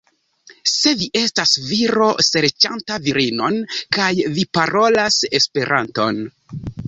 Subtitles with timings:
[0.69, 3.59] Se vi estas viro serĉanta virinon,
[3.99, 6.21] kaj vi parolas Esperanton.